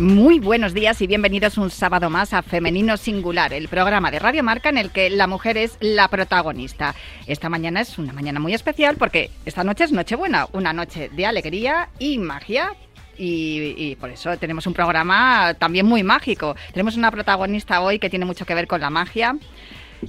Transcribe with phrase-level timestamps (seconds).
[0.00, 4.42] Muy buenos días y bienvenidos un sábado más a Femenino Singular, el programa de Radio
[4.42, 6.96] Marca en el que la mujer es la protagonista.
[7.28, 11.26] Esta mañana es una mañana muy especial porque esta noche es Nochebuena, una noche de
[11.26, 12.74] alegría y magia.
[13.16, 16.56] Y, por eso tenemos un programa también muy mágico.
[16.72, 19.36] Tenemos una protagonista hoy que tiene mucho que ver con la magia.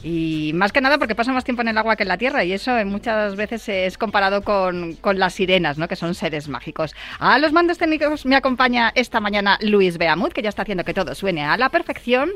[0.03, 2.43] Y más que nada porque pasa más tiempo en el agua que en la tierra
[2.43, 5.87] y eso muchas veces es comparado con, las sirenas, ¿no?
[5.87, 6.95] que son seres mágicos.
[7.19, 10.93] A los mandos técnicos me acompaña esta mañana Luis Beamut, que ya está haciendo que
[10.93, 12.31] todo suene a la perfección.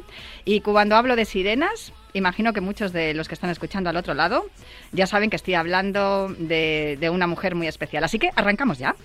[0.46, 4.14] Y cuando hablo de sirenas, imagino que muchos de los que están escuchando al otro
[4.14, 4.46] lado
[4.92, 8.04] ya saben que estoy hablando de, de una mujer muy especial.
[8.04, 8.96] Así que arrancamos ya.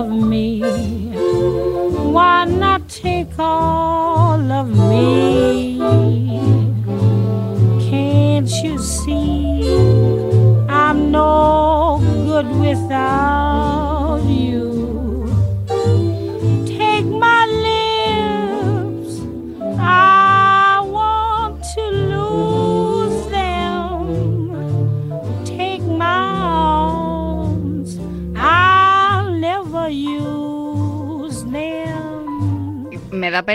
[0.00, 0.60] of me?
[2.14, 5.78] Why not take all of me?
[7.90, 9.74] Can't you see
[10.68, 13.39] I'm no good without?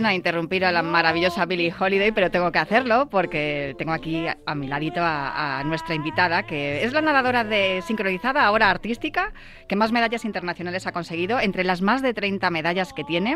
[0.05, 4.53] Pena interrumpir a la maravillosa Billie Holiday, pero tengo que hacerlo porque tengo aquí a
[4.53, 9.33] mi ladito a, nuestra invitada, que es la nadadora de sincronizada, ahora artística,
[9.67, 13.35] que más medallas internacionales ha conseguido, entre las más de 30 medallas que tiene.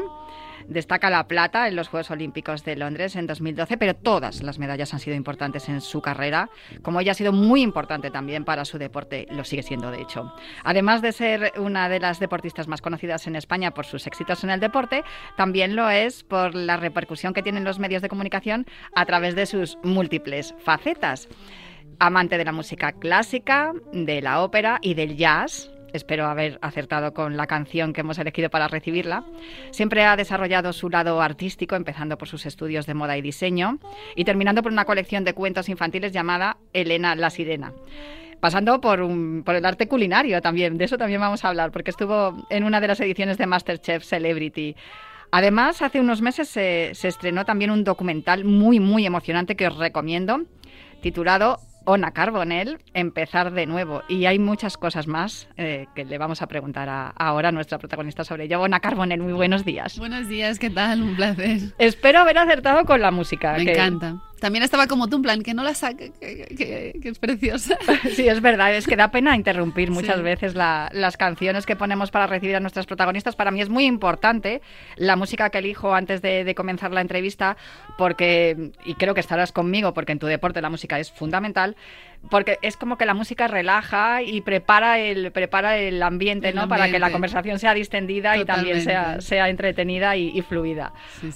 [0.68, 4.94] Destaca la plata en los Juegos Olímpicos de Londres en 2012, pero todas las medallas
[4.94, 6.50] han sido importantes en su carrera,
[6.84, 10.31] como ella ha sido muy importante también para su deporte, lo sigue siendo de hecho.
[10.63, 14.51] Además de ser una de las deportistas más conocidas en España por sus éxitos en
[14.51, 15.03] el deporte,
[15.38, 18.66] también lo es por la repercusión que tienen los medios de comunicación
[18.96, 21.28] a través de sus múltiples facetas.
[22.00, 27.38] Amante de la música clásica, de la ópera y del jazz, espero haber acertado con
[27.38, 29.24] la canción que hemos elegido para recibirla.
[29.72, 33.80] Siempre ha desarrollado su lado artístico, empezando por sus estudios de moda y diseño
[34.16, 37.74] y terminando por una colección de cuentos infantiles llamada Elena la Sirena.
[38.40, 39.06] Pasando por,
[39.44, 42.80] por el arte culinario también, de eso también vamos a hablar, porque estuvo en una
[42.80, 44.78] de las ediciones de Masterchef Celebrity.
[45.32, 49.78] Además, hace unos meses se, se estrenó también un documental muy, muy emocionante que os
[49.78, 50.42] recomiendo,
[51.02, 54.04] titulado Ona Carbonell, empezar de nuevo.
[54.08, 58.24] Y hay muchas cosas más eh, que le vamos a preguntar ahora a nuestra protagonista
[58.24, 58.62] sobre ello.
[58.62, 59.98] Ona Carbonell, muy buenos días.
[59.98, 61.02] Buenos días, ¿qué tal?
[61.02, 61.74] Un placer.
[61.78, 63.54] Espero haber acertado con la música.
[63.54, 64.22] Me encanta.
[64.40, 67.78] También estaba como tú, en plan, que no la saque, que, es preciosa.
[68.16, 72.28] Sí, es verdad, es que da pena interrumpir muchas veces las canciones que ponemos para
[72.28, 73.36] recibir a nuestras protagonistas.
[73.36, 74.62] Para mí es muy importante
[74.96, 77.58] la música que elijo antes de, comenzar la entrevista,
[77.98, 81.76] porque, y creo que estarás conmigo, porque en tu deporte la música es fundamental,
[82.30, 86.68] porque es como que la música relaja y prepara el, prepara el ambiente, ¿no?
[86.68, 90.94] Para que la conversación sea distendida y también sea, sea entretenida y, fluida.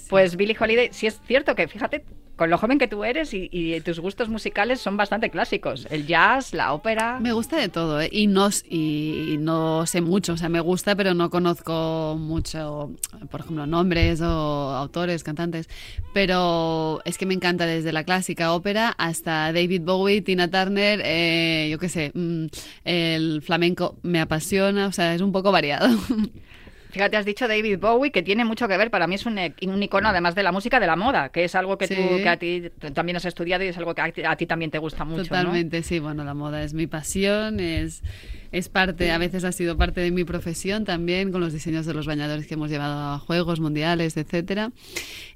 [0.08, 2.04] Pues Billie Holiday, sí es cierto que, fíjate,
[2.36, 5.86] con lo joven que tú eres y, tus gustos musicales son bastante clásicos.
[5.90, 7.18] El jazz, la ópera.
[7.20, 8.08] Me gusta de todo, ¿eh?
[8.10, 10.32] y, no, y no sé mucho.
[10.32, 12.92] O sea, me gusta, pero no conozco mucho,
[13.30, 15.68] por ejemplo, nombres o autores, cantantes.
[16.12, 21.68] Pero es que me encanta desde la clásica ópera hasta David Bowie, Tina Turner, eh,
[21.70, 22.46] yo qué sé, mm,
[22.84, 24.86] el flamenco me apasiona.
[24.86, 25.88] O sea, es un poco variado.
[26.94, 29.82] Fíjate, has dicho David Bowie, que tiene mucho que ver, para mí es un, un
[29.82, 32.36] icono además de la música de la moda, que es algo que tú, que a
[32.36, 35.24] ti también has estudiado y es algo que a ti, también te gusta mucho.
[35.24, 38.04] Totalmente, sí, bueno, la moda es mi pasión, es
[38.54, 41.92] es parte, a veces ha sido parte de mi profesión también, con los diseños de
[41.92, 44.70] los bañadores que hemos llevado a juegos mundiales, etcétera.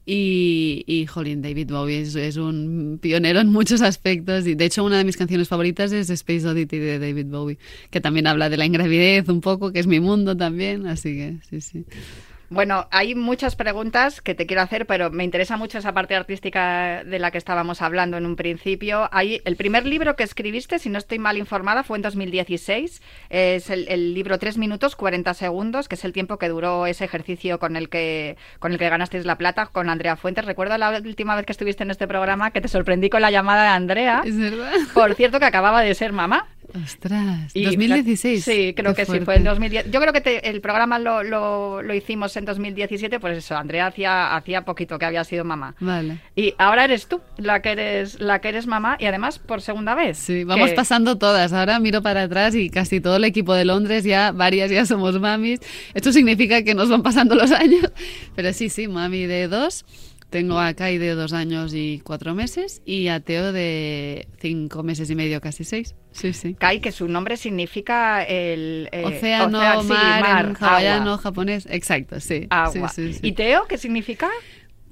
[0.07, 4.47] Y, y jolín, David Bowie es, un pionero en muchos aspectos.
[4.47, 7.59] Y de hecho, una de mis canciones favoritas es Space Oddity de David Bowie,
[7.91, 10.87] que también habla de la ingravidez un poco, que es mi mundo también.
[10.87, 11.85] Así que sí, sí.
[12.51, 17.05] Bueno, hay muchas preguntas que te quiero hacer, pero me interesa mucho esa parte artística
[17.05, 19.07] de la que estábamos hablando en un principio.
[19.13, 23.03] Hay, el primer libro que escribiste, si no estoy mal informada, fue en 2016.
[23.29, 27.59] Es el, libro 3 minutos 40 segundos, que es el tiempo que duró ese ejercicio
[27.59, 30.47] con el que con el que ganasteis la plata con Andrea Fuentes.
[30.47, 33.65] Recuerdo la última vez que estuviste en este programa que te sorprendí con la llamada
[33.65, 34.23] de Andrea.
[34.25, 34.73] Es verdad.
[34.95, 36.47] Por cierto, que acababa de ser mamá.
[36.75, 38.45] Ostras, 2016.
[38.45, 39.91] Sí, creo que sí, fue en 2010.
[39.91, 44.37] Yo creo que el programa lo, lo, lo, hicimos en 2017, pues eso, Andrea hacía,
[44.37, 45.75] hacía poquito que había sido mamá.
[45.81, 46.19] Vale.
[46.37, 49.95] Y ahora eres tú la que eres, la que eres mamá y además por segunda
[49.95, 50.19] vez.
[50.19, 51.53] Sí, vamos pasando todas.
[51.53, 55.19] Ahora miro para atrás y casi todo el equipo de Londres, ya varias ya somos
[55.19, 55.61] mamis.
[55.95, 57.91] Esto significa que nos van pasando los años.
[58.35, 59.85] Pero sí, sí, mami de dos.
[60.31, 65.09] Tengo a Kai de dos años y cuatro meses y a Teo de cinco meses
[65.09, 65.95] y medio, casi seis.
[66.13, 66.55] Sí, sí.
[66.55, 68.91] Kai, que su nombre significa el...
[68.93, 71.67] Eh, océano, mar, hawaiano, japonés.
[71.71, 72.47] Exacto, sí.
[72.51, 72.93] Agua.
[73.23, 74.29] ¿Y Teo qué significa?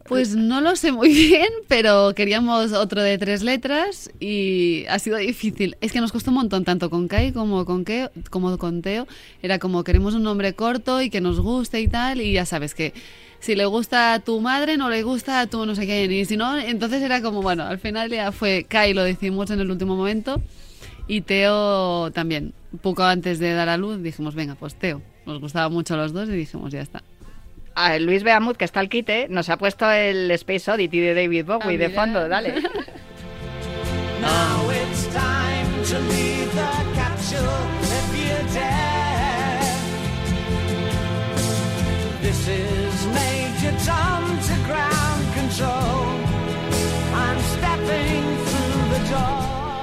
[0.09, 5.19] Pues no lo sé muy bien, pero queríamos otro de tres letras y ha sido
[5.19, 5.77] difícil.
[5.83, 9.07] Es que nos costó un montón, tanto con Kai como con, Keo, como con Teo.
[9.43, 12.75] Era como queremos un nombre corto y que nos guste y tal, y ya sabes
[12.75, 12.95] que
[13.47, 16.11] si le gusta a tu madre, no le gusta a tu no sé quién.
[16.11, 19.61] Y si no, entonces era como, bueno, al final ya fue Kai, lo decimos en
[19.61, 20.43] el último momento.
[21.07, 22.53] Y Teo también.
[22.83, 25.01] Poco antes de dar a luz dijimos, venga, pues Teo.
[25.27, 27.05] Nos gustaba mucho los dos y dijimos, ya está.
[27.77, 31.45] A Luis Beamut, que está al quite, nos ha puesto el Space Oddity de David
[31.45, 32.55] Bowie ah, de fondo, dale.
[34.21, 37.86] Now it's time to leave the capsule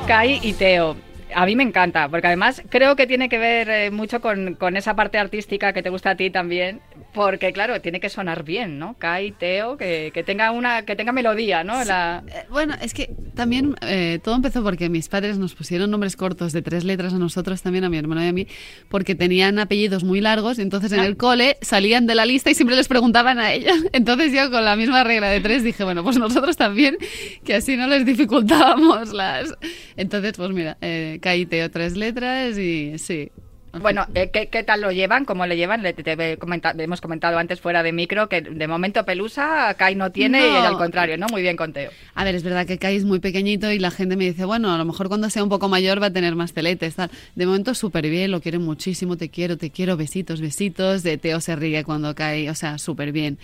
[0.08, 0.98] Kai y Teo.
[1.34, 4.76] A mí me encanta, porque además creo que tiene que ver eh, mucho con, con,
[4.76, 6.82] esa parte artística que te gusta a ti también,
[7.14, 8.96] porque claro, tiene que sonar bien, ¿no?
[8.98, 11.84] Kai, Teo, que, que tenga una, que tenga melodía, ¿no?
[11.84, 12.24] La...
[12.28, 16.54] Eh, bueno, es que también eh, todo empezó porque mis padres nos pusieron nombres cortos
[16.54, 18.48] de tres letras a nosotros también, a mi hermano y a mí,
[18.90, 21.06] porque tenían apellidos muy largos, entonces en ah.
[21.06, 23.74] el cole salían de la lista y siempre les preguntaban a ella.
[23.94, 26.98] Entonces yo con la misma regla de tres dije, bueno, pues nosotros también,
[27.44, 29.54] que así no les dificultábamos las...
[29.96, 33.32] Entonces, pues mira, eh, Kai, Teo, tres letras y sí,
[33.82, 35.26] bueno, eh, ¿qué, tal lo llevan?
[35.26, 35.82] ¿Cómo le llevan?
[35.82, 36.38] Le, te,
[36.84, 40.78] hemos comentado antes fuera de micro que de momento Pelusa Kai no tiene y al
[40.78, 41.26] contrario, ¿no?
[41.32, 41.90] Muy bien con Teo.
[42.14, 44.72] A ver, es verdad que Kai es muy pequeñito y la gente me dice, bueno,
[44.72, 47.10] a lo mejor cuando sea un poco mayor va a tener más teletes, tal.
[47.36, 51.02] De momento súper bien, lo quiero muchísimo, te quiero, te quiero, besitos, besitos.
[51.02, 53.40] De Teo se ríe cuando cae, o sea, súper bien.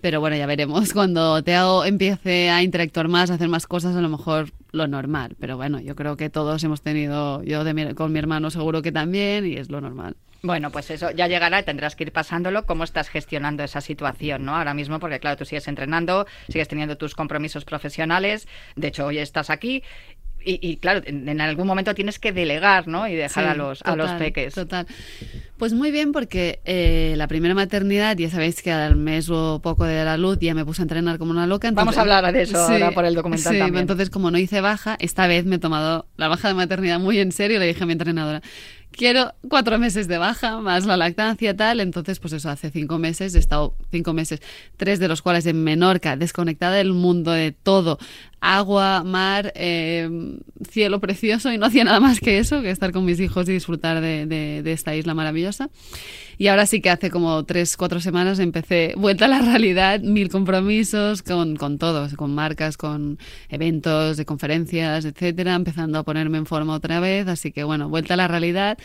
[0.00, 0.92] Pero bueno, ya veremos.
[0.92, 5.36] Cuando Teo empiece a interactuar más, a hacer más cosas, a lo mejor lo normal.
[5.38, 8.92] Pero bueno, yo creo que todos hemos tenido, yo de con mi hermano seguro que
[8.92, 10.16] también, y es lo normal.
[10.44, 12.66] Bueno, pues eso ya llegará y tendrás que ir pasándolo.
[12.66, 14.56] ¿Cómo estás gestionando esa situación, no?
[14.56, 18.48] Ahora mismo, porque claro, tú sigues entrenando, sigues teniendo tus compromisos profesionales.
[18.74, 19.84] De hecho, hoy estás aquí
[20.44, 23.06] y, claro, en, algún momento tienes que delegar, ¿no?
[23.08, 24.54] Y dejar a los a los peques.
[24.54, 24.86] Total.
[25.62, 29.84] Pues muy bien, porque eh, la primera maternidad, ya sabéis que al mes o poco
[29.84, 31.70] de la luz ya me puse a entrenar como una loca.
[31.70, 34.96] Vamos a hablar de eso ahora por el documental sí, Entonces, como no hice baja,
[34.98, 37.60] esta vez me he tomado la baja de maternidad muy en serio.
[37.60, 38.42] Le dije a mi entrenadora,
[38.92, 41.80] quiero cuatro meses de baja, más la lactancia, tal.
[41.80, 44.40] Entonces, pues eso, hace cinco meses, he estado cinco meses,
[44.76, 47.98] tres de los cuales en Menorca, desconectada del mundo, de todo.
[48.44, 50.10] Agua, mar, eh,
[50.68, 53.52] cielo precioso y no hacía nada más que eso, que estar con mis hijos y
[53.52, 55.70] disfrutar de, de esta isla maravillosa.
[56.38, 60.28] Y ahora sí que hace como tres, cuatro semanas empecé vuelta a la realidad, mil
[60.28, 66.46] compromisos con, con todos, con marcas, con eventos, de conferencias, etcétera, empezando a ponerme en
[66.46, 67.28] forma otra vez.
[67.28, 68.76] Así que bueno, vuelta a la realidad.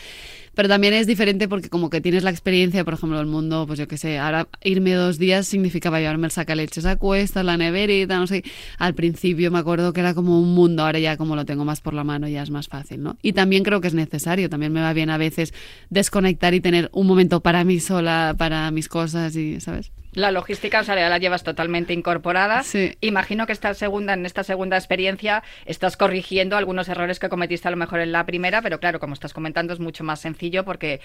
[0.54, 3.78] Pero también es diferente porque como que tienes la experiencia, por ejemplo, el mundo, pues
[3.78, 8.18] yo qué sé, ahora irme dos días significaba llevarme el sacaleches a cuestas, la neverita,
[8.18, 8.44] no sé.
[8.80, 11.82] Al principio me acuerdo que era como un mundo, ahora ya como lo tengo más
[11.82, 13.18] por la mano ya es más fácil, ¿no?
[13.22, 15.54] Y también creo que es necesario, también me va bien a veces
[15.90, 19.92] desconectar y tener un momento para mí sola, para mis cosas y, ¿sabes?
[20.14, 22.64] La logística, o sea, la llevas totalmente incorporada.
[22.64, 22.98] Sí.
[23.02, 27.72] Imagino que esta segunda, en esta segunda experiencia estás corrigiendo algunos errores que cometiste a
[27.72, 31.02] lo mejor en la primera, pero claro, como estás comentando, es mucho más sencillo porque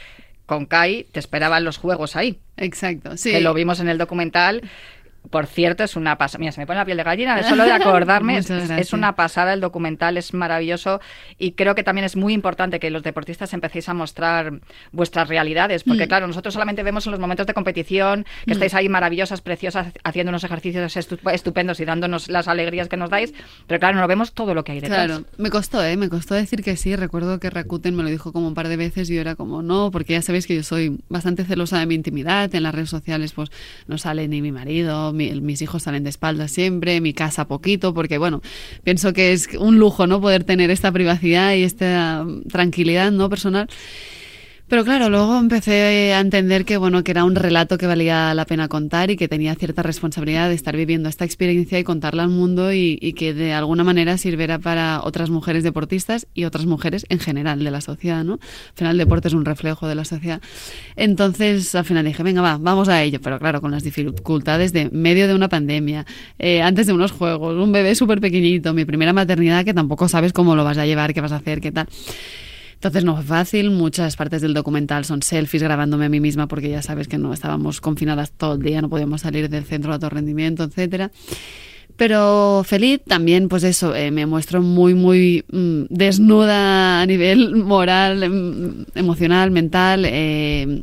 [0.47, 2.41] con Kai te esperaban los juegos ahí.
[2.57, 3.33] Exacto, sí.
[3.33, 4.63] Que lo vimos en el documental
[5.31, 6.41] por cierto, es una pasada.
[6.41, 8.39] Mira, se me pone la piel de gallina de solo de acordarme.
[8.79, 11.01] es, una pasada, el documental es maravilloso
[11.39, 14.61] y creo que también es muy importante que los deportistas empecéis a mostrar
[14.91, 16.09] vuestras realidades, porque Mm.
[16.09, 20.31] claro, nosotros solamente vemos en los momentos de competición que estáis ahí maravillosas, preciosas, haciendo
[20.31, 23.33] unos ejercicios estu- estupendos y dándonos las alegrías que nos dais,
[23.67, 25.07] pero claro, no vemos todo lo que hay detrás.
[25.07, 25.97] Claro, me costó, ¿eh?
[25.97, 26.97] Me costó decir que sí.
[26.97, 29.63] Recuerdo que Rakuten me lo dijo como un par de veces y yo era como,
[29.63, 32.55] no, porque ya sabéis que yo soy bastante celosa de mi intimidad.
[32.55, 33.51] En las redes sociales, pues
[33.87, 37.95] no sale ni mi marido, mi- mis hijos salen de espaldas siempre, mi casa poquito,
[37.95, 38.41] porque bueno,
[38.85, 40.21] pienso que es un lujo, ¿no?
[40.21, 43.29] Poder tener esta privacidad y esta mm, tranquilidad, ¿no?
[43.29, 43.69] Personal.
[44.73, 48.47] Pero claro, luego empecé a entender que bueno, que era un relato que valía la
[48.47, 52.31] pena contar y que tenía cierta responsabilidad de estar viviendo esta experiencia y contarla al
[52.31, 57.19] mundo y, que de alguna manera sirviera para otras mujeres deportistas y otras mujeres en
[57.19, 58.39] general de la sociedad, ¿no?
[58.41, 60.41] Al final el deporte es un reflejo de la sociedad.
[60.97, 64.89] Entonces, al final dije, venga, va, vamos a ello, pero claro, con las dificultades de
[64.91, 66.07] medio de una pandemia,
[66.39, 70.33] eh, antes de unos juegos, un bebé súper pequeñito, mi primera maternidad que tampoco sabes
[70.33, 71.89] cómo lo vas a llevar, qué vas a hacer, qué tal.
[72.83, 76.69] Entonces no fue fácil, muchas partes del documental son selfies grabándome a mí misma porque
[76.69, 79.95] ya sabes que no estábamos confinadas todo el día, no podíamos salir del centro de
[79.95, 81.13] alto rendimiento, etcétera.
[81.97, 88.21] Pero feliz también, pues eso, eh, me muestro muy, muy mm, desnuda a nivel moral,
[88.25, 90.05] em, emocional, mental.
[90.05, 90.83] eh,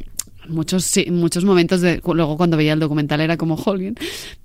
[0.49, 3.95] muchos sí, muchos momentos de luego cuando veía el documental era como Jolien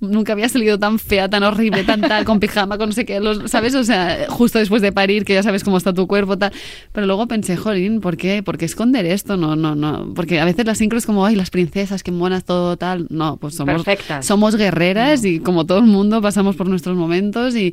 [0.00, 3.20] nunca había salido tan fea tan horrible tan tal con pijama con no sé qué
[3.20, 6.36] los, sabes o sea justo después de parir que ya sabes cómo está tu cuerpo
[6.38, 6.52] tal.
[6.92, 10.44] Pero luego pensé Jolín ¿por qué por qué esconder esto no no no porque a
[10.44, 13.82] veces las sincro es como ay las princesas qué monas todo tal no pues somos
[13.82, 14.26] Perfectas.
[14.26, 17.72] somos guerreras y como todo el mundo pasamos por nuestros momentos y,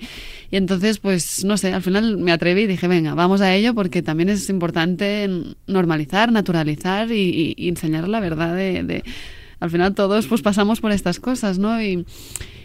[0.50, 3.74] y entonces pues no sé al final me atreví y dije venga vamos a ello
[3.74, 5.30] porque también es importante
[5.68, 9.04] normalizar naturalizar y, y- y enseñar la verdad de,
[9.60, 12.06] al final todos pues pasamos por estas cosas no y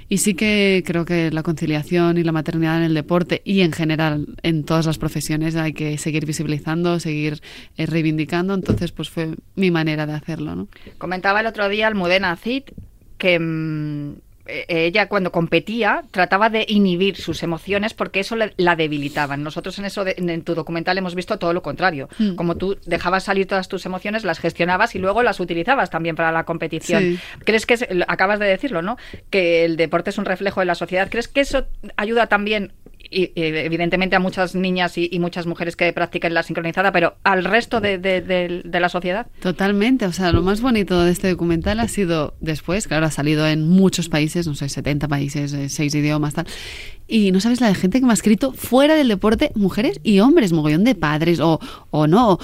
[0.08, 3.72] y sí que creo que la conciliación y la maternidad en el deporte y en
[3.72, 7.40] general en todas las profesiones hay que seguir visibilizando, seguir
[7.76, 8.54] eh, reivindicando.
[8.54, 10.68] Entonces, pues fue mi manera de hacerlo, ¿no?
[10.98, 12.62] Comentaba el otro día Almudena Cid
[13.18, 14.14] que mm,
[14.68, 19.42] ella cuando competía trataba de inhibir sus emociones porque eso le- la debilitaban.
[19.42, 22.08] Nosotros en eso de- en, tu documental hemos visto todo lo contrario.
[22.18, 22.34] Mm.
[22.34, 26.32] Como tú dejabas salir todas tus emociones, las gestionabas y luego las utilizabas también para
[26.32, 27.02] la competición.
[27.02, 27.18] Sí.
[27.44, 28.96] ¿Crees que es- acabas de decirlo, ¿no?
[29.30, 31.08] Que el deporte es un reflejo de la sociedad.
[31.10, 32.72] ¿Crees que eso ayuda también
[33.10, 37.80] y, evidentemente a muchas niñas y, muchas mujeres que practiquen la sincronizada, pero al resto
[37.80, 39.26] de, de- la sociedad?
[39.40, 43.46] Totalmente, o sea, lo más bonito de este documental ha sido después, claro, ha salido
[43.46, 46.46] en muchos países, no sé, 70 países, eh, seis idiomas, tal.
[47.08, 50.20] Y no sabes la de gente que me ha escrito fuera del deporte, mujeres y
[50.20, 51.60] hombres, mogollón de padres o,
[51.90, 52.38] o no.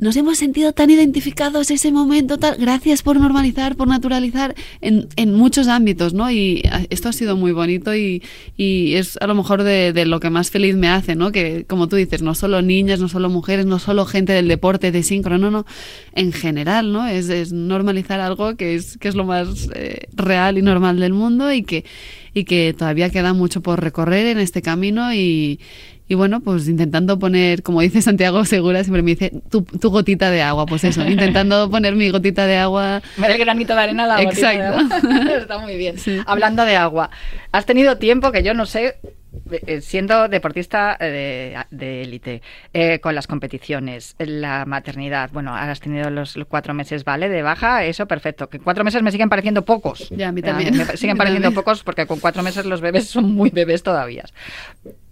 [0.00, 2.56] Nos hemos sentido tan identificados ese momento, tal.
[2.56, 6.30] Gracias por normalizar, por naturalizar en, en muchos ámbitos, ¿no?
[6.30, 8.22] Y ah, esto ha sido muy bonito y,
[8.56, 11.32] y es a lo mejor de, lo que más feliz me hace, ¿no?
[11.32, 14.90] Que, como tú dices, no solo niñas, no solo mujeres, no solo gente del deporte,
[14.90, 15.66] de sincro, no, no.
[16.14, 17.06] En general, ¿no?
[17.06, 21.12] Es, es normalizar algo que es, que es lo más eh, real y normal del
[21.12, 21.84] mundo y que,
[22.32, 25.60] y que todavía queda mucho por recorrer en este camino y,
[26.10, 30.28] y bueno, pues intentando poner, como dice Santiago Segura, siempre me dice, tu, tu gotita
[30.32, 33.00] de agua, pues eso, intentando poner mi gotita de agua.
[33.16, 34.96] Ver el granito de arena la gotita de Exacto.
[35.06, 35.34] agua.
[35.36, 35.98] Está muy bien.
[35.98, 36.18] Sí.
[36.26, 37.10] Hablando de agua,
[37.52, 38.96] has tenido tiempo que yo no sé,
[39.80, 46.10] siendo deportista eh, de de élite, eh, con las competiciones, la maternidad, bueno, has tenido
[46.10, 47.28] los, los cuatro meses, ¿vale?
[47.28, 48.48] De baja, eso perfecto.
[48.48, 50.08] Que cuatro meses me siguen pareciendo pocos.
[50.10, 50.76] Ya, a mí también.
[50.76, 51.54] Me siguen pareciendo también.
[51.54, 54.24] pocos porque con cuatro meses los bebés son muy bebés todavía.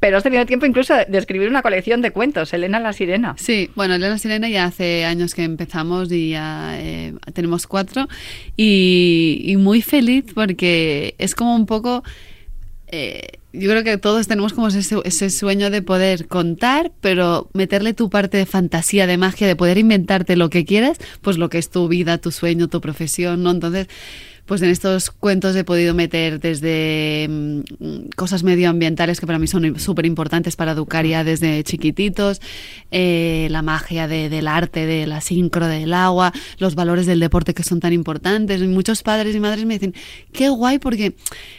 [0.00, 3.34] Pero has tenido tiempo incluso de escribir una colección de cuentos, Elena la Sirena.
[3.38, 8.06] Sí, bueno, Elena Sirena ya hace años que empezamos y ya eh, tenemos cuatro
[8.56, 12.02] y, y muy feliz porque es como un poco...
[12.88, 17.95] eh, yo creo que todos tenemos como ese, ese sueño de poder contar, pero meterle
[17.95, 21.59] tu parte de fantasía, de magia, de poder inventarte lo que quieras, pues lo que
[21.59, 23.50] es tu vida, tu sueño, tu profesión, ¿no?
[23.50, 23.88] Entonces,
[24.49, 29.78] pues en estos cuentos he podido meter desde mm, cosas medioambientales que para mí son
[29.78, 32.40] súper importantes para educar ya desde chiquititos,
[32.90, 37.52] eh, la magia de- del arte, de la sincro, del agua, los valores del deporte
[37.52, 38.61] que son tan importantes.
[38.62, 39.95] Muchos padres y madres me dicen,
[40.33, 41.14] qué guay porque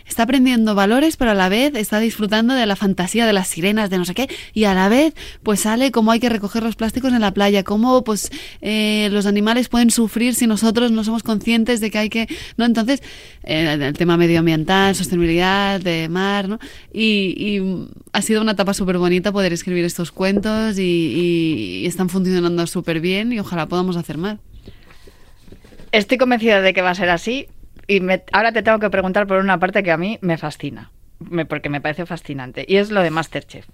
[0.08, 3.91] está aprendiendo valores, pero a la vez está disfrutando de la fantasía de las sirenas,
[3.91, 6.75] de no sé qué, y a la vez pues sale cómo hay que recoger los
[6.75, 8.31] plásticos en la playa, cómo pues
[8.62, 12.27] eh, los animales pueden sufrir si nosotros no somos conscientes de que hay que...
[12.58, 12.65] ¿no?
[12.81, 13.05] Entonces,
[13.43, 16.59] eh, el tema medioambiental, sostenibilidad, de mar, ¿no?
[16.93, 21.86] Y, y ha sido una etapa súper bonita poder escribir estos cuentos y, y- y
[21.86, 24.38] están funcionando súper bien y ojalá podamos hacer más.
[25.91, 27.48] Estoy convencida de que va a ser así.
[27.88, 30.91] Y me- ahora te tengo que preguntar por una parte que a mí me fascina,
[31.19, 33.65] me- porque me parece fascinante, y es lo de Masterchef.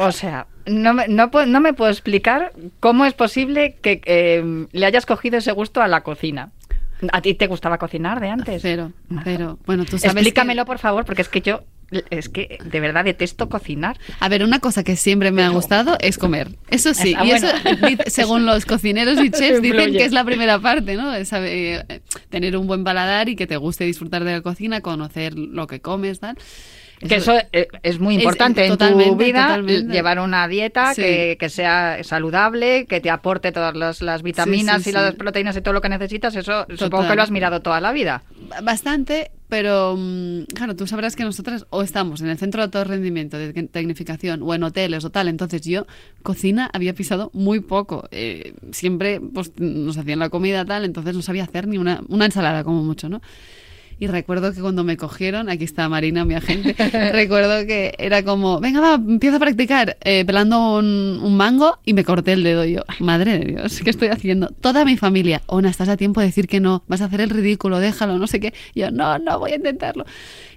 [0.00, 4.66] O sea, no me, no, puedo- no me puedo explicar cómo es posible que eh,
[4.72, 6.50] le hayas cogido ese gusto a la cocina.
[7.12, 8.62] ¿A ti te gustaba cocinar de antes?
[8.62, 8.92] Cero,
[9.24, 9.58] cero.
[9.66, 11.62] Bueno, tú sabes Explícamelo, que- por favor, porque es que yo,
[12.10, 13.98] es que de verdad detesto cocinar.
[14.20, 16.48] A ver, una cosa que siempre me ha gustado es comer.
[16.68, 17.48] Eso sí, Ah, y bueno.
[17.48, 21.14] eso, según los cocineros y chefs, dicen que es la primera parte, ¿no?
[21.14, 24.80] Es saber, eh, tener un buen paladar y que te guste disfrutar de la cocina,
[24.80, 26.36] conocer lo que comes, tal.
[27.08, 29.92] Que eso eh, es muy importante es en tu vida, totalmente.
[29.92, 31.02] llevar una dieta Sí.
[31.02, 35.56] que, que sea saludable, que te aporte todas las, las vitaminas sí, y las proteínas
[35.56, 36.36] y todo lo que necesitas.
[36.36, 38.22] Eso supongo que lo has mirado toda la vida.
[38.62, 42.82] Bastante, pero mm, claro, tú sabrás que nosotras o estamos en el centro de alto
[42.84, 45.86] rendimiento de tec- tecnificación o en hoteles o tal, entonces yo
[46.22, 48.08] cocina había pisado muy poco.
[48.12, 52.24] Eh, siempre pues, nos hacían la comida tal, entonces no sabía hacer ni una, una
[52.24, 53.20] ensalada como mucho, ¿no?
[53.98, 56.74] Y recuerdo que cuando me cogieron, aquí está Marina, mi agente,
[57.12, 61.94] recuerdo que era como, venga, va, empiezo a practicar eh, pelando un, un mango y
[61.94, 62.64] me corté el dedo.
[62.64, 64.48] Y yo, madre de Dios, ¿qué estoy haciendo?
[64.60, 67.30] Toda mi familia, Ona, estás a tiempo de decir que no, vas a hacer el
[67.30, 68.52] ridículo, déjalo, no sé qué.
[68.74, 70.04] Y yo, no, no, voy a intentarlo.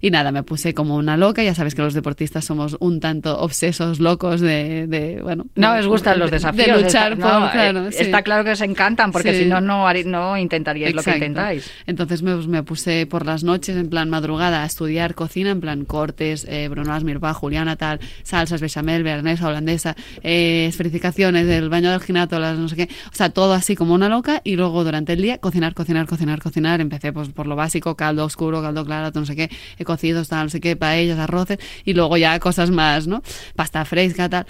[0.01, 3.39] Y nada, me puse como una loca, ya sabes que los deportistas somos un tanto
[3.39, 5.45] obsesos, locos de, de bueno...
[5.55, 6.67] No, de- os gustan los de- desafíos.
[6.77, 8.03] De luchar está, por, no, claro, eh, sí.
[8.03, 9.43] está claro que os encantan, porque Sí.
[9.43, 11.25] si no, no, no intentaríais lo que Exacto.
[11.25, 11.71] intentáis.
[11.87, 15.85] Entonces me, me puse por las noches, en plan madrugada, a estudiar cocina, en plan
[15.85, 22.39] cortes, eh, Asmirba, Juliana, tal, salsas, bechamel, bearnesa, holandesa, eh, esferificaciones, del baño del ginato,
[22.39, 22.89] las no sé qué.
[23.11, 24.41] O sea, todo así como una loca.
[24.43, 26.81] Y luego durante el día, cocinar, cocinar, cocinar, cocinar.
[26.81, 30.45] Empecé pues por lo básico, caldo oscuro, caldo claro, no sé qué, eh, cocidos, tal,
[30.45, 31.59] no sé qué, paellas, arroces.
[31.83, 33.21] Y luego ya cosas más, ¿no?
[33.55, 34.45] Pasta fresca, tal.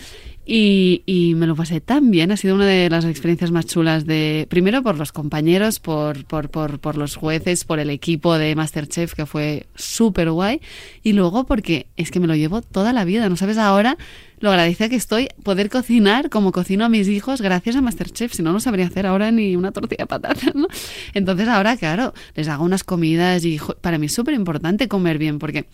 [0.48, 4.06] Y, y me lo pasé tan bien, ha sido una de las experiencias más chulas
[4.06, 8.56] de, primero por los compañeros, por, por, por, por los jueces, por el equipo de
[8.56, 10.62] Masterchef que fue súper guay
[11.02, 13.98] y luego porque es que me lo llevo toda la vida, ¿no sabes ahora
[14.40, 18.44] lo agradecida que estoy poder cocinar como cocino a mis hijos gracias a Masterchef, si
[18.44, 20.68] no no sabría hacer ahora ni una tortilla de patatas, ¿no?
[21.16, 25.40] Entonces ahora, claro, les hago unas comidas y para mí es súper importante comer bien
[25.40, 25.66] porque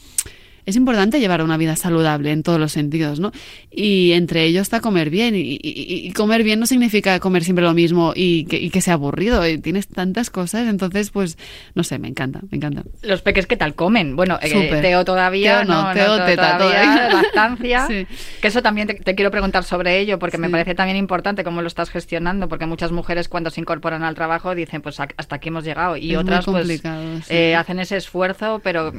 [0.66, 3.32] es importante llevar una vida saludable en todos los sentidos, ¿no?
[3.70, 5.36] Y entre ellos está comer bien.
[5.36, 8.82] Y, y- y comer bien no significa comer siempre lo mismo y que, y que
[8.82, 9.42] sea aburrido.
[9.62, 11.38] Tienes tantas cosas, entonces, pues,
[11.76, 12.84] no sé, me encanta, me encanta.
[13.02, 14.16] Los peques, ¿qué tal comen?
[14.16, 14.80] Bueno, eh.
[14.82, 17.88] Teo todavía, Teo no, no, Teo no, teta todavía.
[17.88, 18.08] Sí.
[18.42, 21.62] Que eso también te, te quiero preguntar sobre ello, porque me parece también importante cómo
[21.62, 25.50] lo estás gestionando, porque muchas mujeres cuando se incorporan al trabajo dicen, pues hasta aquí
[25.50, 26.82] hemos llegado, y Es otras pues sí.
[27.30, 28.94] eh, hacen ese esfuerzo, pero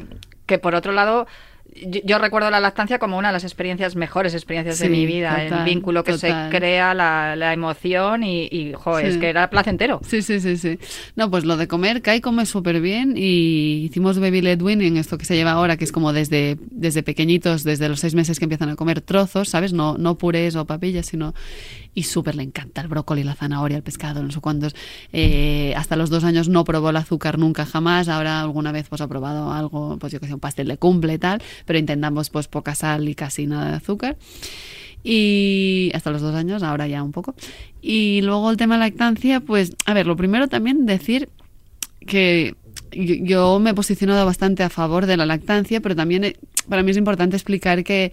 [0.46, 1.26] que por otro lado...
[1.74, 5.42] Yo, yo recuerdo la lactancia como una de las experiencias mejores experiencias de mi vida,
[5.42, 6.50] el total, vínculo que total.
[6.50, 10.00] se crea, la, la emoción y, y jo, es que era placentero.
[10.06, 10.78] Sí, sí, sí, sí.
[11.16, 15.16] No, pues lo de comer, Kai come súper bien y hicimos baby led weaning, esto
[15.16, 18.44] que se lleva ahora, que es como desde, desde pequeñitos, desde los seis meses que
[18.44, 19.72] empiezan a comer trozos, ¿sabes?
[19.72, 21.34] No, no purés o papillas, sino...
[21.94, 24.74] Y súper le encanta el brócoli, la zanahoria, el pescado, no sé cuántos.
[25.12, 29.00] Eh, hasta los dos años no probó el azúcar nunca jamás, ahora alguna vez pues
[29.02, 32.48] ha probado algo, pues yo que sé, un pastel de cumple tal, pero intentamos pues
[32.48, 34.16] poca sal y casi nada de azúcar.
[35.04, 37.34] Y hasta los dos años, ahora ya un poco.
[37.80, 41.28] Y luego el tema lactancia, pues, a ver, lo primero también decir
[42.06, 42.54] que
[42.92, 46.36] yo, yo me he posicionado bastante a favor de la lactancia, pero también eh,
[46.68, 48.12] para mí es importante explicar que,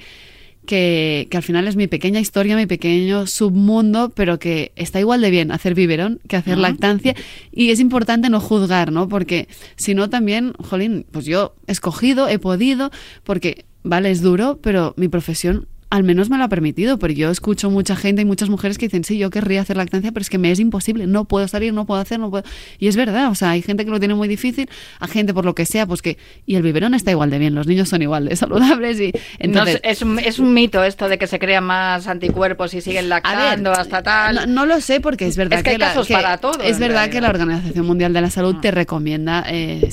[0.69, 5.19] que, que al final es mi pequeña historia, mi pequeño submundo, pero que está igual
[5.19, 7.15] de bien hacer biberón que hacer lactancia.
[7.51, 9.09] Y es importante no juzgar, ¿no?
[9.09, 12.91] Porque si no también, jolín, pues yo he escogido, he podido,
[13.23, 17.31] porque, vale, es duro, pero mi profesión al menos me lo ha permitido, pero yo
[17.31, 20.29] escucho mucha gente y muchas mujeres que dicen, sí, yo querría hacer lactancia, pero es
[20.29, 22.43] que me es imposible, no puedo salir, no puedo hacer, no puedo...
[22.77, 25.45] Y es verdad, o sea, hay gente que lo tiene muy difícil, a gente por
[25.45, 26.17] lo que sea, pues que...
[26.45, 29.11] Y el biberón está igual de bien, los niños son igual de saludables y...
[29.39, 33.05] Entonces, es, un, es un mito esto de que se crean más anticuerpos y siguen
[33.05, 34.35] ver, lactando hasta tal.
[34.35, 36.77] No, no lo sé porque es verdad Es que hay la- casos para todo, Es
[36.77, 37.11] verdad realidad.
[37.13, 39.89] que la Organización Mundial de la Salud te recomienda eh,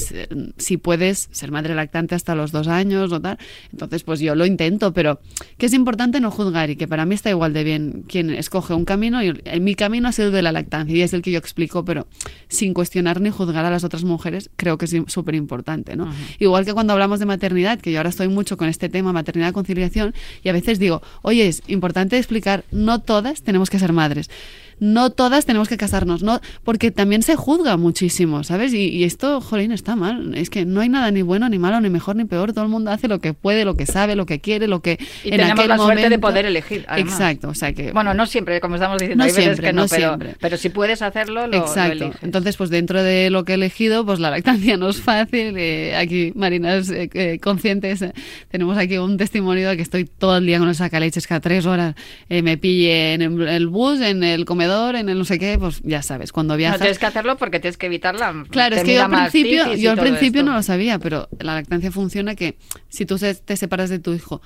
[0.59, 3.39] si puedes ser madre lactante hasta los dos años o tal.
[3.73, 5.21] Entonces, pues yo lo intento, pero
[5.57, 5.86] que es importante
[6.21, 9.33] no juzgar y que para mí está igual de bien quien escoge un camino y
[9.61, 12.07] mi camino ha sido el de la lactancia y es el que yo explico, pero
[12.49, 16.13] sin cuestionar ni juzgar a las otras mujeres, creo que es súper importante, ¿no?
[16.39, 19.53] Igual que cuando hablamos de maternidad, que yo ahora estoy mucho con este tema, maternidad
[19.53, 24.29] conciliación, y a veces digo, oye, es importante explicar, no todas tenemos que ser madres.
[24.79, 28.73] No todas tenemos que casarnos, no, porque también se juzga muchísimo, ¿sabes?
[28.75, 30.35] Y, esto, jolín, está mal.
[30.35, 32.53] Es que no hay nada ni bueno, ni malo, ni mejor, ni peor.
[32.53, 34.99] Todo el mundo hace lo que puede, lo que sabe, lo que quiere, lo que.
[35.25, 36.87] Y tenemos la suerte de poder elegir.
[36.97, 37.93] Exacto, o sea que.
[37.93, 40.37] Bueno, no siempre, como estamos diciendo, no hay siempre, que no, no pero, siempre.
[40.41, 42.13] pero si puedes hacerlo, lo, Exacto.
[42.23, 45.57] Entonces, pues dentro de lo que he elegido, pues la lactancia no es fácil.
[45.57, 48.05] Eh, aquí, Marinas eh, eh, conscientes,
[48.51, 51.67] tenemos aquí un testimonio de que estoy todo el día con el sacaleches cada tres
[51.67, 51.95] horas.
[52.29, 56.03] me pille en el bus, en el comedor, en el no sé qué, pues ya
[56.03, 56.79] sabes, cuando viajas.
[56.79, 58.45] No, tienes que hacerlo porque tienes que evitar la.
[58.51, 61.91] Claro, es que yo al principio, yo al principio no lo sabía, pero la lactancia
[61.91, 62.57] funciona que
[62.89, 64.43] si tú te separas de tu hijo,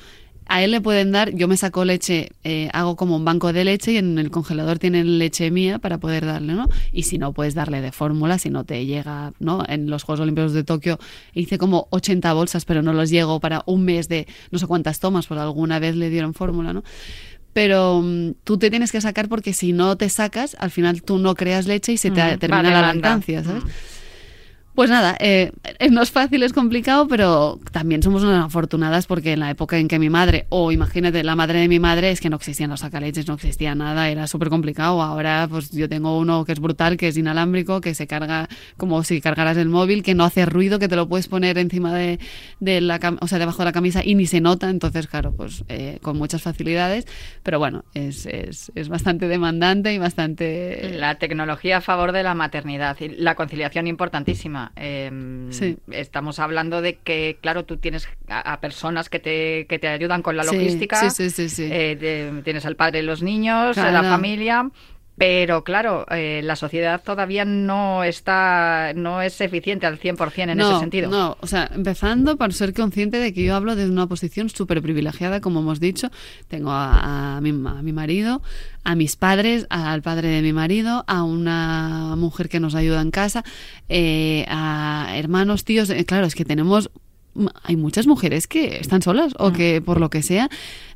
[0.50, 3.64] a él le pueden dar, yo me saco leche, eh, hago como un banco de
[3.64, 6.68] leche y en el congelador tienen leche mía para poder darle, ¿no?
[6.90, 9.62] Y si no, puedes darle de fórmula, si no te llega, ¿no?
[9.68, 10.98] En los Juegos Olímpicos de Tokio
[11.34, 14.98] hice como 80 bolsas, pero no los llego para un mes de no sé cuántas
[14.98, 16.82] tomas, por alguna vez le dieron fórmula, ¿no?
[17.52, 21.18] Pero mm, tú te tienes que sacar porque si no te sacas, al final tú
[21.18, 23.64] no creas leche y se te Mm, termina vale, la lactancia, ¿sabes?
[23.64, 23.68] Mm.
[24.74, 25.52] Pues nada, eh,
[25.90, 29.88] no es fácil, es complicado, pero también somos unas afortunadas porque en la época en
[29.88, 32.80] que mi madre, o imagínate, la madre de mi madre, es que no existían los
[32.80, 35.02] sacaleches, no existía nada, era súper complicado.
[35.02, 39.02] Ahora, pues yo tengo uno que es brutal, que es inalámbrico, que se carga como
[39.02, 42.18] si cargaras el móvil, que no hace ruido, que te lo puedes poner encima de,
[42.60, 44.70] la o sea, debajo de la camisa y ni se nota.
[44.70, 47.06] Entonces, claro, pues eh, con muchas facilidades,
[47.42, 50.92] pero bueno, es, es, es bastante demandante y bastante.
[50.94, 54.59] La tecnología a favor de la maternidad y la conciliación importantísima.
[54.76, 55.10] Eh,
[55.50, 55.78] Sí.
[55.90, 60.22] Estamos hablando de que, claro, tú tienes a, a personas que te, que te ayudan
[60.22, 61.10] con la logística.
[61.10, 61.68] sí, sí.
[61.70, 63.92] Eh, de- tienes al padre de los niños, Claro.
[63.92, 64.70] la familia.
[65.20, 70.70] Pero claro, eh, la sociedad todavía no está, no es eficiente al 100% en no,
[70.70, 71.10] ese sentido.
[71.10, 74.80] No, o sea, empezando por ser consciente de que yo hablo desde una posición súper
[74.80, 76.08] privilegiada, como hemos dicho.
[76.48, 78.40] Tengo a, a mi, a mi marido,
[78.82, 83.10] a mis padres, al padre de mi marido, a una mujer que nos ayuda en
[83.10, 83.44] casa,
[83.90, 85.90] eh, a hermanos, tíos.
[85.90, 86.90] eh, claro, es que tenemos
[87.62, 90.50] hay muchas mujeres que están solas o que por lo que sea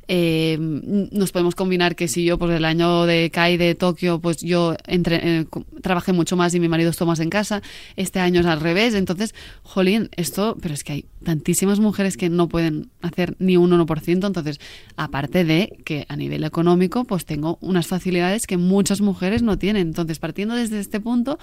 [0.07, 4.37] eh, nos podemos combinar que si yo pues el año de CAI de Tokio pues
[4.41, 5.45] yo entre, eh,
[5.81, 7.61] trabajé mucho más y mi marido estuvo más en casa
[7.95, 8.93] este año es al revés.
[8.93, 13.71] Entonces jolín esto pero es que hay tantísimas mujeres que no pueden hacer ni un
[13.71, 14.59] 1% entonces
[14.95, 19.87] aparte de que a nivel económico pues tengo unas facilidades que muchas mujeres no tienen.
[19.87, 21.39] Entonces partiendo desde este punto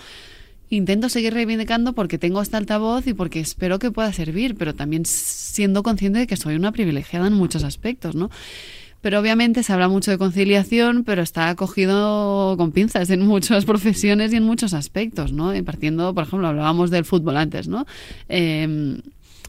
[0.77, 5.05] intento seguir reivindicando porque tengo esta altavoz y porque espero que pueda servir, pero también
[5.05, 8.31] siendo consciente de que soy una privilegiada en muchos aspectos, ¿no?
[9.03, 14.33] Pero obviamente se habla mucho de conciliación, pero está cogido con pinzas en muchas profesiones
[14.33, 15.53] y en muchos aspectos, ¿no?
[15.65, 17.87] Partiendo, por ejemplo, hablábamos del fútbol antes, ¿no?
[18.29, 18.97] Eh,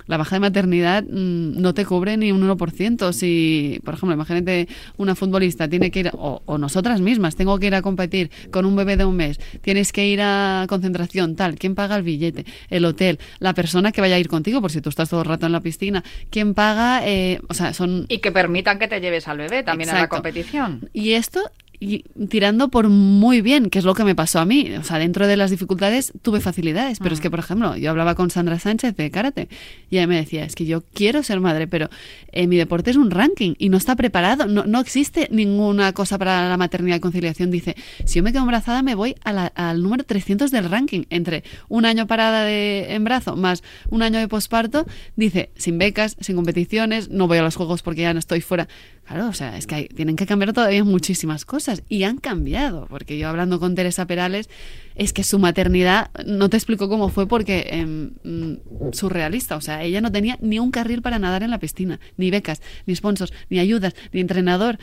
[0.08, 3.13] la baja de maternidad mm, no te cubre ni un 1%.
[3.13, 7.68] Si, por ejemplo, imagínate una futbolista tiene que ir, o, o nosotras mismas, tengo que
[7.68, 11.56] ir a competir con un bebé de un mes, tienes que ir a concentración, tal,
[11.56, 12.46] ¿quién paga el billete?
[12.70, 15.28] El hotel, la persona que vaya a ir contigo, por si tú estás todo el
[15.28, 17.02] rato en la piscina, ¿quién paga?
[17.06, 18.06] Eh, o sea, son...
[18.10, 20.89] Y que permitan que te lleves al bebé también a la competición.
[20.94, 21.42] Y esto
[21.84, 24.72] y tirando por muy bien, que es lo que me pasó a mí.
[24.80, 28.15] O sea, dentro de las dificultades tuve facilidades, pero es que, por ejemplo, yo hablaba
[28.15, 29.50] con Sandra Sánchez de karate
[29.89, 31.89] y ella me decía, es que yo quiero ser madre, pero
[32.32, 36.17] eh, mi deporte es un ranking y no está preparado, no, no existe ninguna cosa
[36.17, 37.52] para la maternidad y conciliación.
[37.52, 41.04] Dice, si yo me quedo embarazada me voy a la- al número 300 del ranking,
[41.10, 46.36] entre un año parada de embarazo más un año de posparto, dice, sin becas, sin
[46.36, 48.67] competiciones, no voy a los juegos porque ya no estoy fuera.
[49.06, 52.88] Claro, o sea, es que hay- tienen que cambiar todavía muchísimas cosas y han cambiado,
[52.90, 54.50] porque yo hablando con Teresa Perales,
[54.96, 57.86] es que su maternidad, no te explico cómo fue porque
[58.24, 62.00] mm, surrealista, o sea, ella no tenía ni un carril para nadar en la piscina,
[62.18, 64.78] ni becas, ni sponsors, ni ayudas, ni entrenador.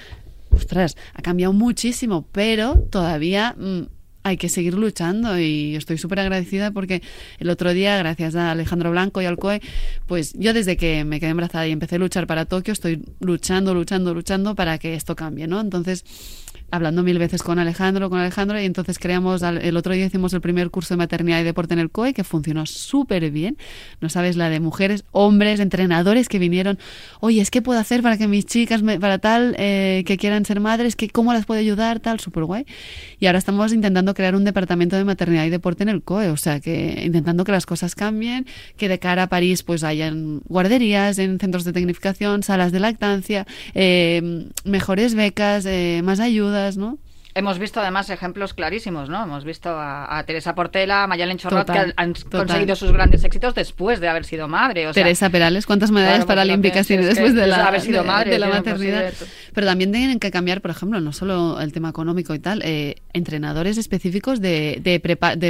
[0.51, 3.83] Ostras, ha cambiado muchísimo, pero todavía mm,
[4.23, 7.03] hay que seguir luchando y estoy súper agradecida porque
[7.39, 9.63] el otro día, gracias a Alejandro Blanco y al COE,
[10.07, 13.75] pues yo desde que me quedé embarazada y empecé a luchar para Tokio, estoy luchando,
[13.75, 15.61] luchando, luchando para que esto cambie, ¿no?
[15.61, 16.05] Entonces,
[16.71, 20.41] hablando mil veces con Alejandro, con Alejandro, y entonces creamos, el otro día hicimos el
[20.41, 23.57] primer curso de maternidad y deporte en el COE, que funcionó súper bien.
[24.01, 26.79] No sabes la de mujeres, hombres, entrenadores que vinieron,
[27.21, 30.45] oye, es que puedo hacer para que mis chicas, me- para tal, eh, que quieran
[30.45, 32.67] ser madres, que cómo las puedo ayudar, tal, súper guay.
[33.19, 36.37] Y ahora estamos intentando crear un departamento de maternidad y deporte en el COE, o
[36.37, 41.19] sea, que intentando que las cosas cambien, que de cara a París pues hayan guarderías,
[41.19, 46.21] en centros de tecnificación, salas de lactancia, eh, mejores becas, eh, más
[46.77, 46.99] ¿no?
[47.35, 49.23] Hemos visto además ejemplos clarísimos, ¿no?
[49.23, 54.01] Hemos visto a, Teresa Portela, a Mayalen Chorrot, que han conseguido sus grandes éxitos después
[54.01, 54.89] de haber sido madre.
[54.89, 58.49] O Teresa Perales, ¿cuántas medallas paralímpicas tiene después de la, haber sido madre, de, la
[58.49, 59.13] maternidad?
[59.53, 62.97] Pero también tienen que cambiar, por ejemplo, no solo el tema económico y tal, eh,
[63.13, 65.01] entrenadores específicos de, de,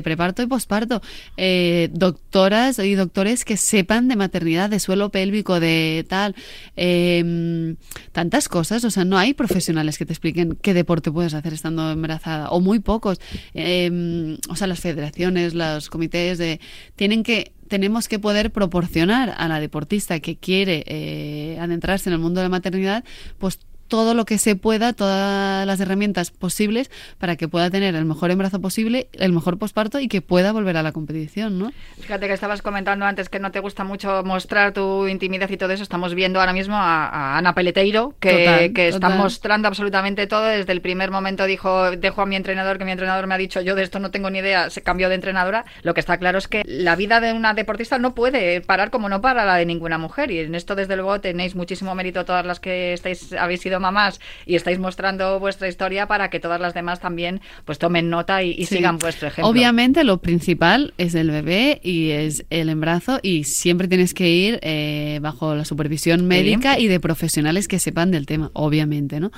[0.03, 1.01] preparto y posparto,
[1.37, 6.35] eh, doctoras y doctores que sepan de maternidad, de suelo pélvico, de tal,
[6.77, 7.77] em,
[8.13, 8.85] tantas cosas.
[8.85, 12.61] O sea, no hay profesionales que te expliquen qué deporte puedes hacer esta embarazada, o
[12.61, 13.21] muy pocos.
[13.55, 16.61] Em, o sea, las federaciones, los comités de,
[16.97, 22.19] tienen que tenemos que poder proporcionar a la deportista que quiere eh, adentrarse en el
[22.19, 23.05] mundo de la maternidad,
[23.39, 28.07] pues todo lo que se pueda, todas las herramientas posibles para que pueda tener el
[28.07, 31.73] mejor embarazo posible, el mejor posparto y que pueda volver a la competición, ¿no?
[32.01, 35.73] Fíjate que estabas comentando antes que no te gusta mucho mostrar tu intimidad y todo
[35.73, 35.83] eso.
[35.83, 40.45] Estamos viendo ahora mismo a, Ana Peleteiro, que, está mostrando absolutamente todo.
[40.45, 43.61] Desde el primer momento dijo, dejo a mi entrenador, que mi entrenador me ha dicho,
[43.61, 45.65] yo de esto no tengo ni idea, se cambió de entrenadora.
[45.83, 49.09] Lo que está claro es que la vida de una deportista no puede parar como
[49.09, 50.31] no para la de ninguna mujer.
[50.31, 54.21] Y en esto, desde luego, tenéis muchísimo mérito todas las que estáis, habéis sido mamás
[54.47, 58.65] y estáis mostrando vuestra historia para que todas las demás también pues tomen nota y,
[58.67, 59.51] sigan vuestro ejemplo.
[59.51, 64.59] Obviamente lo principal es el bebé y es el embarazo y siempre tienes que ir
[64.63, 69.31] eh, bajo la supervisión médica y de profesionales que sepan del tema, obviamente, ¿no?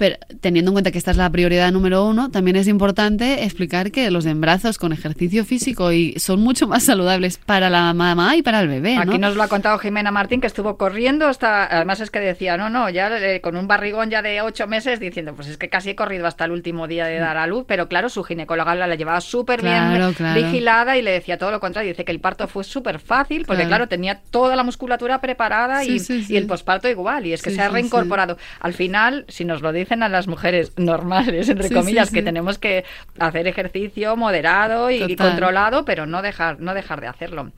[0.00, 3.90] Pero teniendo en cuenta que esta es la prioridad número uno, también es importante explicar
[3.92, 8.40] que los embrazos con ejercicio físico y son mucho más saludables para la mamá y
[8.40, 8.96] para el bebé.
[8.96, 12.56] Aquí nos lo ha contado Jimena Martín, que estuvo corriendo hasta, además es que decía,
[12.56, 15.68] no, no, ya eh, con un barrigón ya de ocho meses, diciendo, pues es que
[15.68, 18.74] casi he corrido hasta el último día de dar a luz, pero claro, su ginecóloga
[18.74, 22.48] la, llevaba súper bien vigilada y le decía todo lo contrario, dice que el parto
[22.48, 23.86] fue súper fácil, porque claro.
[23.86, 28.38] tenía toda la musculatura preparada y, el posparto igual, y es que se ha reincorporado.
[28.60, 32.84] Al final, si nos lo dice a las mujeres normales, entre comillas, que tenemos que
[33.18, 37.50] hacer ejercicio moderado y, controlado, pero no dejar, no dejar de hacerlo.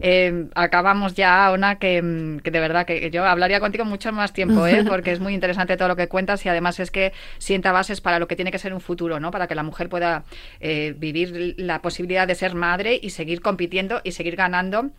[0.00, 4.84] Eh, acabamos ya, una que, de verdad que yo hablaría contigo mucho más tiempo, ¿eh?
[4.88, 8.18] porque es muy interesante todo lo que cuentas y además es que sienta bases para
[8.18, 9.30] lo que tiene que ser un futuro, ¿no?
[9.30, 10.24] Para que la mujer pueda
[10.60, 14.90] eh, vivir la posibilidad de ser madre y seguir compitiendo y seguir ganando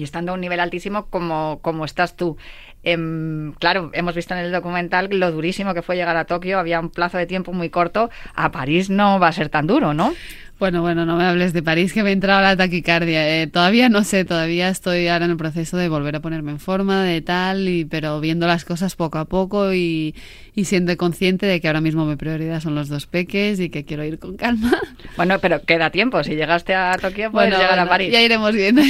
[0.00, 2.38] y estando a un nivel altísimo como, como estás tú.
[2.82, 6.80] Em, claro, hemos visto en el documental lo durísimo que fue llegar a Tokio, había
[6.80, 10.14] un plazo de tiempo muy corto, a París no va a ser tan duro, ¿no?
[10.60, 13.40] Bueno, bueno, no me hables de París, que me ha entrado la taquicardia.
[13.40, 16.60] Eh, todavía no sé, todavía estoy ahora en el proceso de volver a ponerme en
[16.60, 20.14] forma, de tal, y, pero viendo las cosas poco a poco y,
[20.54, 23.86] y siendo consciente de que ahora mismo mi prioridad son los dos peques y que
[23.86, 24.78] quiero ir con calma.
[25.16, 26.22] Bueno, pero queda tiempo.
[26.22, 28.10] Si llegaste a Tokio, puedes llegar a París.
[28.12, 28.80] Ya iremos viendo,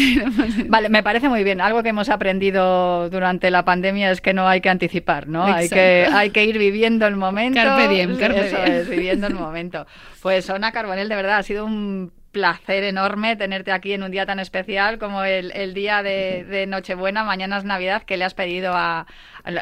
[0.69, 1.61] Vale, me parece muy bien.
[1.61, 5.45] Algo que hemos aprendido durante la pandemia es que no hay que anticipar, ¿no?
[5.45, 7.61] Hay que, hay que ir viviendo el momento.
[7.61, 9.87] Carpe diem, carpe Eso Es, viviendo el momento.
[10.23, 14.25] Pues Ona Carbonel, de verdad, ha sido un placer enorme tenerte aquí en un día
[14.25, 19.07] tan especial como el, día de, Nochebuena, mañana es Navidad, que le has pedido a,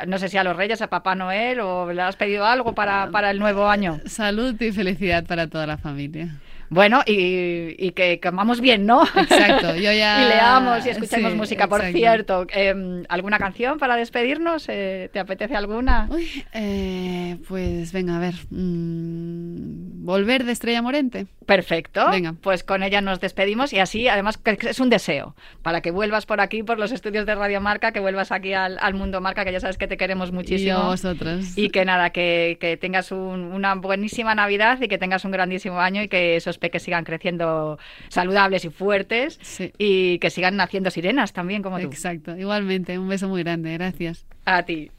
[0.07, 3.11] no sé si a los Reyes, a Papá Noel, o le has pedido algo para,
[3.11, 4.01] para el nuevo año.
[4.07, 6.37] Salud y felicidad para toda la familia.
[6.71, 9.03] Bueno, y, y que comamos bien, ¿no?
[9.03, 10.23] Exacto, yo ya...
[10.25, 11.67] y leamos y escuchemos música.
[11.67, 14.67] Por cierto, em, ¿alguna canción para despedirnos?
[14.69, 16.09] Eh, ¿Te apetece alguna?
[16.53, 18.35] Eh, pues venga, a ver.
[18.51, 21.27] Mm, Volver de Estrella Morente.
[21.47, 22.11] Perfecto.
[22.11, 22.35] Venga.
[22.41, 26.41] Pues con ella nos despedimos y así, además, es un deseo para que vuelvas por
[26.41, 29.61] aquí, por los estudios de Radio Marca, que vuelvas aquí al, Mundo Marca, que ya
[29.61, 30.69] sabes que te queremos muchísimo.
[30.69, 31.57] Y a vosotros.
[31.57, 36.03] Y que nada, que, que tengas una buenísima Navidad y que tengas un grandísimo año
[36.03, 39.39] y que esos peques sigan creciendo saludables y fuertes
[39.79, 41.87] y que sigan naciendo sirenas también como tú.
[41.87, 42.99] Exacto, igualmente.
[42.99, 43.73] Un beso muy grande.
[43.73, 44.27] Gracias.
[44.45, 44.91] A ti.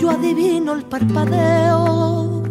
[0.00, 2.42] Yo adivino el parpadeo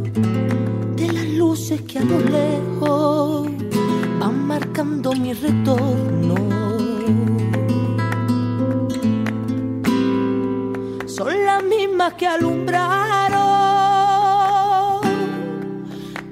[0.95, 3.50] de las luces que a lo lejos
[4.19, 6.14] van marcando mi retorno
[12.17, 13.36] que alumbraron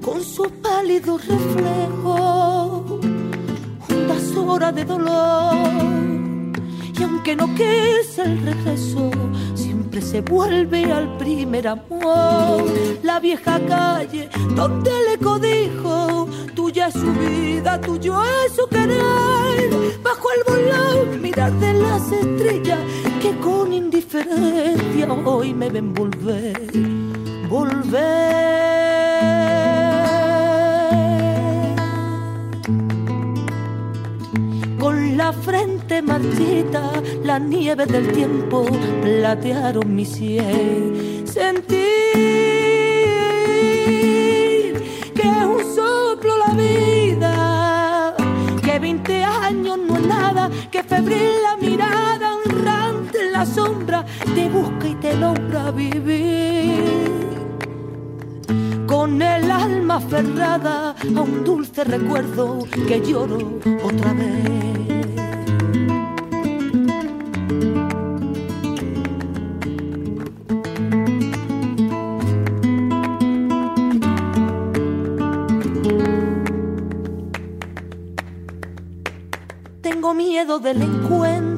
[0.02, 3.00] con su pálido reflejo
[3.80, 5.54] juntas horas de dolor.
[6.98, 9.10] Y aunque no quise el regreso,
[9.54, 12.64] siempre se vuelve al primer amor.
[13.02, 19.98] La vieja calle donde le codijo, tuya es su vida, tuyo es su querer.
[20.02, 22.78] Bajo el volón, mirar de las estrellas
[23.24, 26.60] que con indiferencia hoy me ven volver,
[27.48, 28.52] volver.
[34.78, 38.66] Con la frente marchita, la nieve del tiempo
[39.00, 41.24] platearon mi sien.
[41.26, 42.63] Sentir
[54.34, 57.14] te busca y te logra vivir
[58.86, 64.64] con el alma aferrada a un dulce recuerdo que lloro otra vez.
[79.82, 81.53] Tengo miedo del encuentro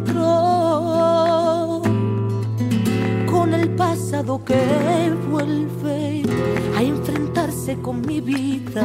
[4.26, 6.24] que vuelve
[6.76, 8.84] a enfrentarse con mi vida